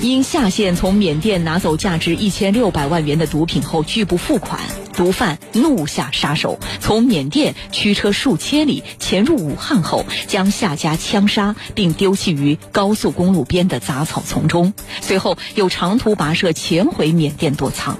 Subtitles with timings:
[0.00, 4.60] 因下线从缅甸拿走价值一千六百万元的毒品后拒不付款，
[4.94, 17.98] 毒贩怒下杀手，从缅甸驱车数千里潜入武汉后，将下家枪杀并丢弃于高速公路边的杂草丛中，随后又长途跋涉潜回缅甸躲藏。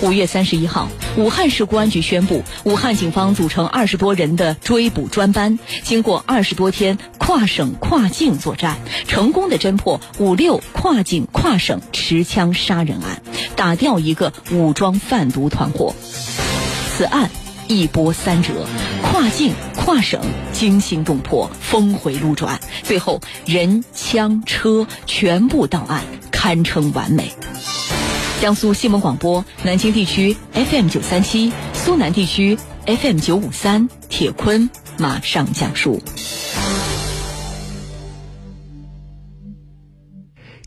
[0.00, 8.78] 五月三十一号，武汉市公安局宣布，武汉警方组成二十多人的追捕专班，经过二十多天跨省跨境作战，
[9.08, 13.20] 成功的侦破五六跨境跨省持枪杀人案，
[13.56, 15.94] 打掉一个武装贩毒团伙。
[16.96, 17.28] 此案
[17.66, 18.66] 一波三折，
[19.02, 20.20] 跨境跨省
[20.52, 27.32] 惊心动魄，峰回路转，最后人枪车全部到案，堪称完美。
[28.40, 36.00] 江苏新闻广播南京地区 FM 九三七，苏南地区 FM 九五三，铁坤马上讲述。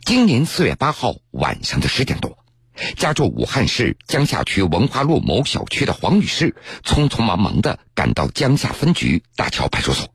[0.03, 2.37] 今年四月八号晚上的十点多，
[2.97, 10.13] 家住武汉市江夏区文化路某小区的黄女士，匆匆忙忙的赶到江夏分局大桥派出所。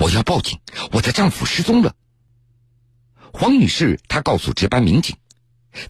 [0.00, 0.58] 我要报警，
[0.90, 1.94] 我的丈夫失踪了。
[3.32, 5.14] 黄女士她告诉值班民警。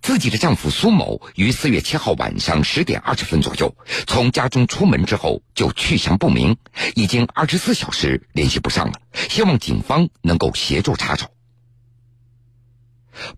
[0.01, 6.57] 自己的丈夫苏某于四月七号晚上十点二十分左右从家中出门之后就去向不明，
[6.95, 8.95] 已经二十四小时联系不上了，
[9.29, 11.31] 希望警方能够协助查找。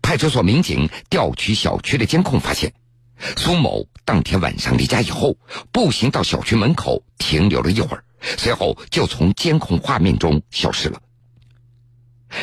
[0.01, 2.73] 派出所民警调取小区的监控，发现
[3.37, 5.37] 苏某当天晚上离家以后，
[5.73, 11.03] 步行到小区门口停留了一会儿，随后就从监控画面中消失了。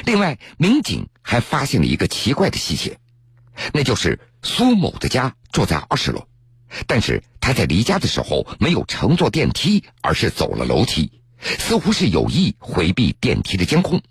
[0.05, 2.99] 另外，民警还发现了一个奇怪的细节。
[3.73, 6.27] 那就是苏某的家住在二十楼，
[6.87, 14.01] 但是他在离家的时候没有乘坐电梯，而是走了楼梯，似乎是有意回避电梯的监控。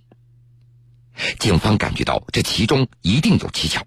[1.38, 3.82] 警方感觉到这其中一定有蹊跷，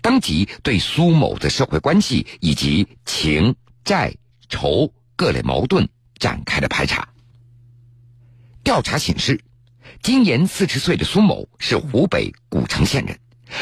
[0.00, 4.14] 当即对苏某的社会关系以及情债
[4.48, 5.88] 仇各类矛盾
[6.18, 7.08] 展开了排查。
[8.62, 9.44] 调查显示，
[10.02, 13.18] 今年四十岁的苏某是湖北古城县人。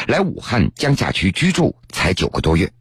[0.07, 2.71] 来武汉江夏区居住才九个多月，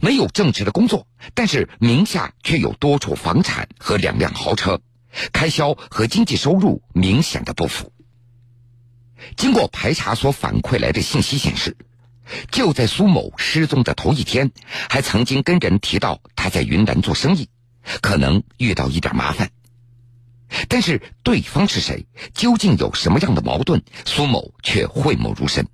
[0.00, 4.80] 没有正式的工作，但是名下却有多处房产和两辆豪车，
[5.32, 7.92] 开销和经济收入明显的不符。
[9.36, 11.76] 经过排查所反馈来的信息显示，
[12.50, 14.50] 就在苏某失踪的头一天，
[14.88, 17.50] 还曾经跟人提到他在云南做生意，
[18.00, 19.50] 可能遇到一点麻烦。
[20.68, 25.68] 但是对方是谁，究竟有什么样的矛盾，苏某却讳莫如深。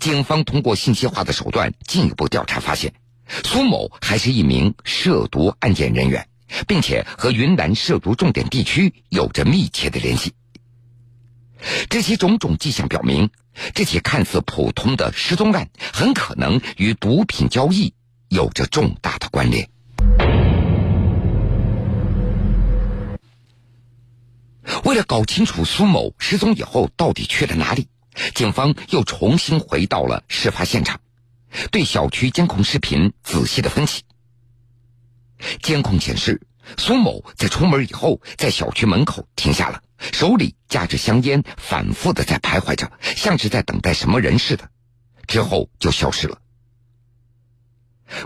[0.00, 2.94] 警方通过信息化的手段进一步调查，发现
[3.44, 6.28] 苏某还是一名涉毒案件人员，
[6.66, 10.32] 并且和云南涉毒重点地区有着密切的联系。
[11.90, 13.30] 这些种种迹象表明，
[13.74, 17.94] 这起看似普通的失踪案很可能与毒品交易
[18.28, 19.68] 有着重大的关联。
[24.84, 27.88] 为了搞清楚苏某失踪以后到底去了哪里。
[28.34, 31.00] 警方又重新回到了事发现场，
[31.70, 34.02] 对小区监控视频仔细的分析。
[35.62, 36.40] 监控显示，
[36.76, 44.68] 苏某在出门以后，在小区门口停下了，手里夹着香烟，反复的在徘徊着，像是在等待什么人似的，
[45.26, 46.38] 之后就消失了。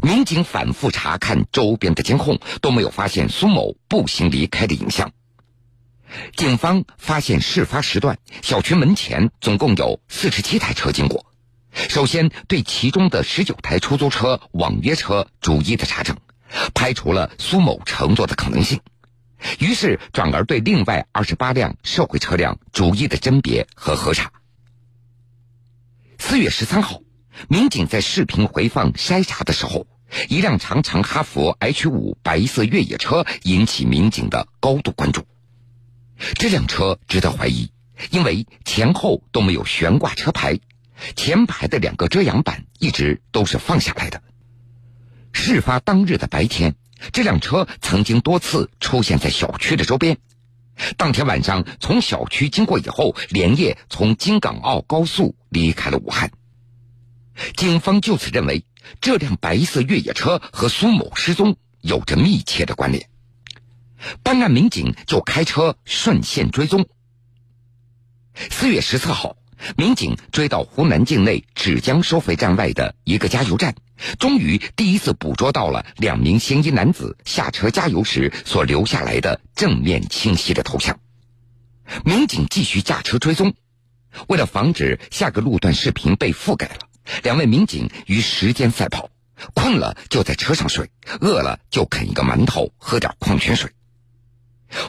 [0.00, 5.12] 民警反复查看周边的监控，都没有发现苏某步行离开的影像。
[6.36, 11.26] 警方发现，事发时段小区门前总共有四十七台车经过。
[11.88, 16.16] 首先对其中的十九台出租车、网约车逐一的查证，
[16.74, 18.80] 排除了苏某乘坐的可能性。
[19.58, 24.30] 于是转而对另外二十八辆社会车辆逐一的甄别和核查。
[26.18, 27.00] 四月十三号，
[27.48, 29.86] 民警在视频回放筛查的时候，
[30.28, 35.26] 一辆长城哈弗 H 五白色越野车引起民警的高度关注。
[36.34, 37.70] 这辆车值得怀疑，
[38.10, 40.58] 因为前后都没有悬挂车牌，
[41.16, 44.22] 前排的两个遮阳板一直都是放下来的。
[45.32, 46.74] 事发当日的白天，
[47.12, 50.18] 这辆车曾经多次出现在小区的周边。
[50.96, 56.30] 当天晚上从小区经过以后，连夜从京港澳高速离开了武汉。
[57.56, 58.64] 警方就此认为，
[59.00, 63.08] 这辆白色越野车和苏某失踪有着密切的关联。
[64.22, 66.86] 办案民警就开车顺线追踪。
[68.50, 69.36] 四月十四号，
[69.76, 73.74] 民警追到湖南境内芷江收费站外的一个加油站，
[74.18, 80.98] 终于第一次捕捉到了两名嫌疑男子下车加油时所留下来的正面清晰的头像。
[82.04, 83.54] 民警继续驾车追踪，
[84.28, 86.88] 为了防止下个路段视频被覆盖了，
[87.22, 89.10] 两位民警与时间赛跑，
[89.54, 90.90] 困了就在车上睡，
[91.20, 93.70] 饿了就啃一个馒头，喝点矿泉水。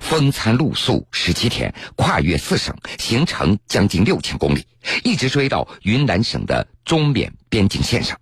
[0.01, 4.65] 风餐露宿十七天，跨越四省，行程将近六千公里，
[5.03, 8.19] 一直追到云南省的中缅边境线上，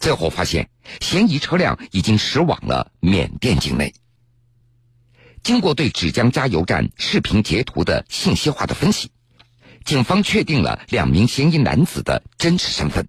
[0.00, 0.70] 最后发现
[1.00, 3.92] 嫌疑车辆已经驶往了缅甸境内。
[5.42, 9.10] 经过对芷江加油站视频截图的信息化的分析，
[9.84, 13.06] 警方确定了两名嫌疑男子的真实身份：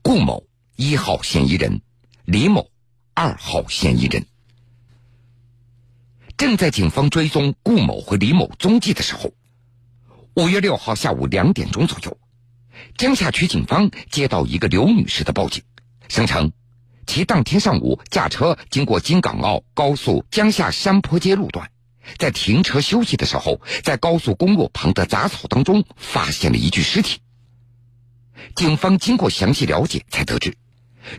[0.00, 0.46] 顾某
[0.76, 1.82] 一号嫌疑人，
[2.24, 2.70] 李某
[3.12, 4.24] 二号嫌疑人。
[6.40, 9.34] 正在警方追踪顾某和李某踪迹的时候，
[10.36, 12.16] 五月六号下午两点钟左右，
[12.96, 15.62] 江夏区警方接到一个刘女士的报警，
[16.08, 16.50] 声称。
[17.06, 21.70] 其当天上午驾车经过京港澳高速江夏山坡街路段，
[22.16, 27.20] 在停车休息的时候，在高速公路旁的杂草当中发现了一具尸体。
[28.56, 30.56] 警方经过详细了解，才得知，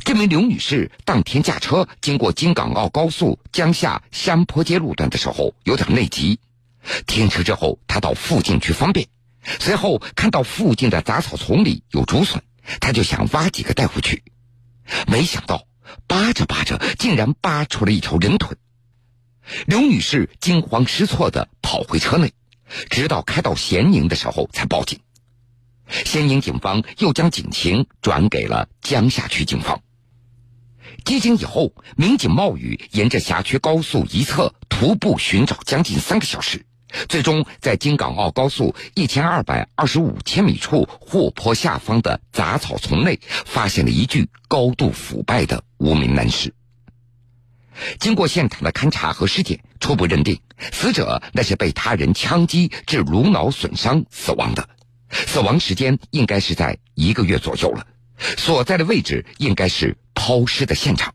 [0.03, 6.39] 这名刘女士当天驾车经过京港澳高速江夏山坡街路段的时候有点内急，
[7.07, 9.07] 停车之后她到附近去方便，
[9.59, 12.41] 随后看到附近的杂草丛里有竹笋，
[12.79, 14.23] 她就想挖几个带回去，
[15.07, 15.65] 没想到。
[16.07, 18.55] 扒着扒着，竟然扒出了一条人腿。
[19.65, 22.31] 刘女士惊慌失措的跑回车内，
[22.89, 24.99] 直到开到咸宁的时候才报警。
[26.05, 29.81] 仙宁警方又将警情转给了江夏区警方。
[31.05, 36.65] 接警以后，民警冒雨沿着辖区高速一侧徒步寻找将近三个小时。
[37.07, 46.53] 最终，在京港澳高速一千二百二十五千米处护坡下方的杂草丛内，发现了一具高度腐败的无名男尸。
[47.97, 50.41] 经过现场的勘查和尸检，初步认定
[50.73, 54.67] 死者那是被他人枪击致颅脑损伤死亡的，
[55.11, 57.85] 死亡时间应该是在一个月左右了，
[58.37, 61.13] 所在的位置应该是抛尸的现场。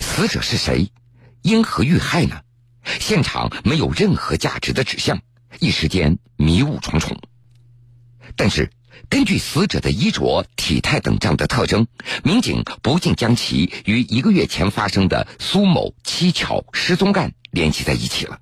[0.00, 0.90] 死者是谁？
[1.42, 2.40] 因何遇害呢？
[3.00, 5.20] 现场没有任何价值的指向，
[5.58, 7.16] 一时间迷雾重重。
[8.36, 8.70] 但是，
[9.08, 11.86] 根据死者的衣着、体态等这样的特征，
[12.24, 18.40] 民警不禁将其与一个月前发生的苏某蹊跷失踪案联系在一起了。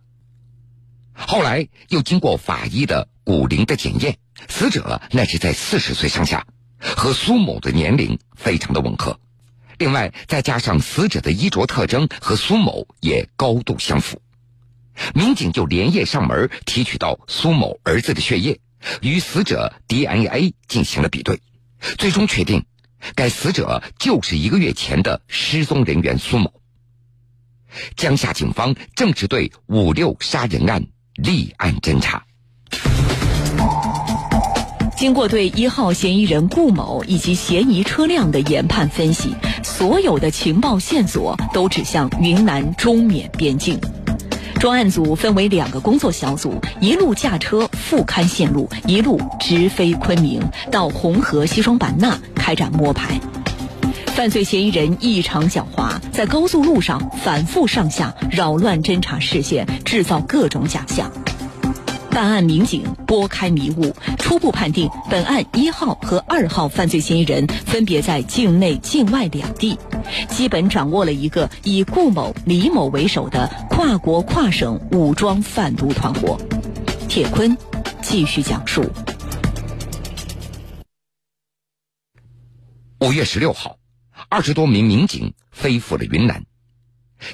[1.12, 4.18] 后来又经过法医的骨龄的检验，
[4.48, 6.46] 死者那是在四十岁上下，
[6.78, 9.18] 和苏某的年龄非常的吻合。
[9.78, 14.20] 另外，再加上死者的衣着特征和苏某也高度相符。
[15.14, 18.60] 民警就连夜上门提取到苏某儿子的血液，
[19.00, 21.40] 与死者 DNA 进行了比对，
[21.98, 22.64] 最终确定，
[23.16, 26.52] 该死者就是一个月前的失踪人员苏某。
[27.96, 32.24] 江夏警方正式对五六杀人案立案侦查。
[34.96, 43.78] 经过对一号嫌疑人顾某以及嫌疑车辆的研判分析，所有的情报线索都指向云南中缅边境。
[44.58, 53.20] 专案组分为两个工作小组，一路驾车赴勘线路，一路直飞昆明，到红河西双版纳开展摸排。
[54.06, 61.12] 犯罪嫌疑人异常狡猾，在高速路上反复上下，扰乱侦查视线，制造各种假象。
[62.14, 69.76] 办案民警拨开迷雾，初步判定本案一号和二号犯罪嫌疑人分别在境内、境外两地，
[70.28, 76.38] 基本掌握了一个以顾某、李某为首的跨国跨省武装贩毒团伙。
[77.08, 77.58] 铁坤
[78.00, 78.88] 继续讲述。
[83.00, 83.76] 五月十六号，
[84.28, 86.44] 二十多名民警飞赴了云南。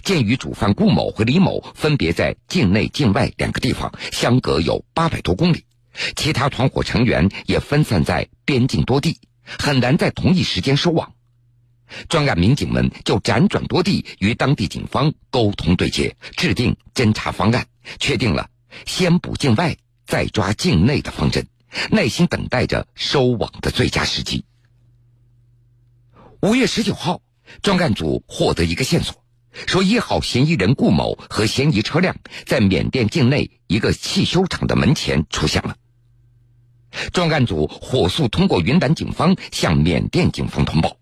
[0.03, 5.65] 鉴于主犯顾某和李某分别在境内、境外两个地方，相隔有八百多公里，
[6.17, 11.13] 其他团伙成员也分散在边境多地，很难在同一时间收网。
[12.09, 17.67] 专案民警们就辗转多地，与当地警方沟通对接，制定侦查方案，
[17.99, 18.49] 确定了
[18.87, 21.49] 先捕境外，再抓境内的方针，
[21.91, 24.45] 耐心等待着收网的最佳时机。
[26.43, 27.21] 五月十九号，
[27.61, 29.25] 专案组获得一个线索。
[29.53, 32.17] 说一号嫌疑人顾某和嫌疑车辆
[32.47, 35.77] 在缅甸境内一个汽修厂的门前出现了。
[37.13, 40.97] 专案组火速通过云南警方向缅甸警方通报。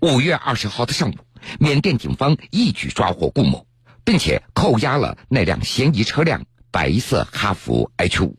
[0.00, 1.14] 五月二十号的上午，
[1.58, 3.66] 缅甸警方一举抓获顾某，
[4.04, 8.36] 并且扣押了那辆嫌疑车辆白色哈弗 H 五。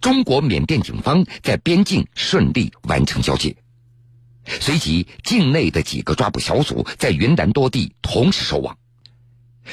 [0.00, 3.56] 中国缅甸警方在边境顺利完成交接。
[4.46, 8.76] 随即，境内的几个抓捕小组在云南多地同时收网。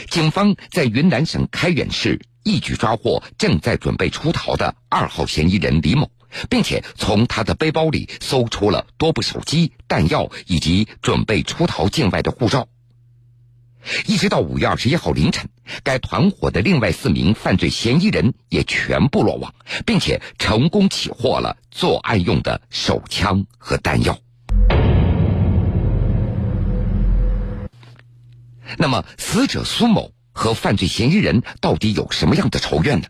[0.09, 6.11] 警方在云南省开远市一举抓获正在准备出逃的二号嫌疑人李某，
[6.49, 12.67] 并且从他的背包里搜出了多部手机、弹药以及准备出逃境外的护照。
[14.05, 15.49] 一直到五月二十一号凌晨，
[15.81, 19.55] 该团伙的另外四名犯罪嫌疑人也全部落网，
[19.85, 24.19] 并且成功起获了作案用的手枪和弹药。
[28.77, 33.07] 那么，死者苏某和犯罪嫌疑人到底有什么样的仇怨呢？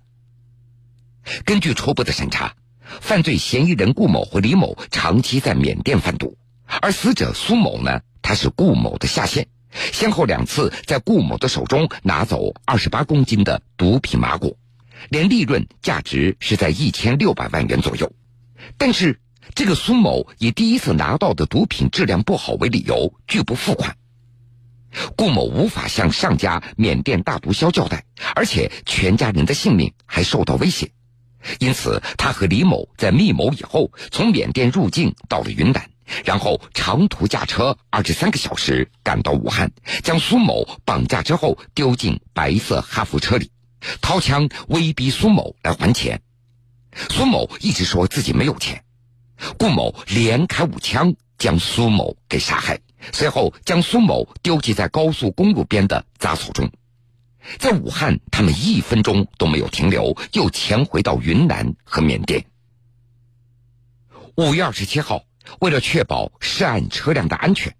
[1.45, 2.55] 根据初步的审查，
[3.01, 6.37] 犯罪嫌疑人顾某和李某长期在缅甸贩毒，
[6.81, 9.47] 而死者苏某呢，他是顾某的下线。
[9.91, 14.57] 先后两次在顾某的手中拿走二十八公斤的毒品麻果，
[15.09, 18.11] 连利润价值是在一千六百万元左右。
[18.77, 19.19] 但是，
[19.53, 23.97] 这个苏某以第一次拿到的毒品质量不好为理由拒不付款，
[25.15, 30.91] 顾某无法向上家缅甸大毒枭交代，而且全家人的性命还受到威胁，
[31.60, 35.89] 因此他和李某在密谋以后，从缅甸入境到了云南。
[36.24, 39.70] 然后长途驾车二十三个小时赶到武汉，
[40.03, 43.51] 将苏某绑架之后丢进白色哈弗车里，
[44.00, 46.22] 掏枪威逼苏某来还钱。
[47.10, 48.86] 苏某一直说自己没有钱，
[49.60, 52.79] 顾某连开五枪将苏某给杀害，
[53.11, 56.69] 随后将苏某丢弃在高速公路边的杂草中。
[57.59, 62.45] 在武汉，他们一分钟都没有停留，又潜回到云南和缅甸。
[64.35, 65.23] 五月二十七号。
[65.61, 67.73] 为了确保涉案车辆的安全，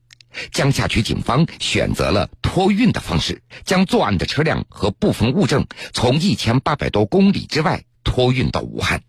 [0.54, 9.04] 江夏区警方选择了托运的方式，将作案的车辆和部分物证从一千八百多公里之外托运到武汉。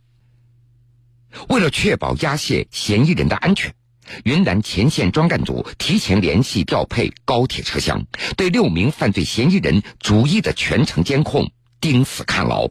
[1.48, 3.72] 为了确保押解嫌疑人的安全，
[4.24, 8.04] 云南前线专干组提前联系调配高铁车厢，
[8.36, 11.50] 对六名犯罪嫌疑人逐一的全程监控，
[11.80, 12.68] 盯死看牢。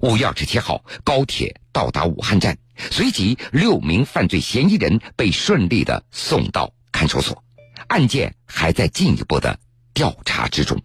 [0.00, 2.56] 五月二十七号，高铁到达武汉站。
[2.90, 7.44] 随即，六名犯罪嫌疑人被顺利的送到看守所，
[7.88, 9.58] 案件还在进一步的
[9.92, 10.80] 调查之中。